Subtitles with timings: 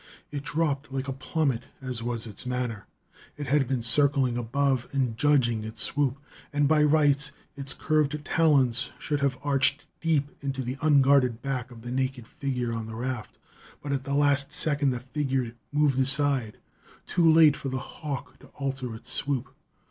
[0.31, 2.87] It dropped like a plummet, as was its manner.
[3.37, 6.17] It had been circling above and judging its swoop,
[6.51, 11.83] and by rights its curved talons should have arched deep into the unguarded back of
[11.83, 13.37] the naked figure on the raft.
[13.83, 16.57] But at the last second the figure moved aside
[17.05, 19.53] too late for the hawk to alter its swoop.